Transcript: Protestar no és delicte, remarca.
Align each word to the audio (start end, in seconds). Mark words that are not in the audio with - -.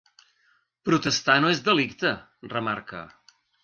Protestar 0.89 1.37
no 1.43 1.53
és 1.53 1.63
delicte, 1.69 2.17
remarca. 2.59 3.09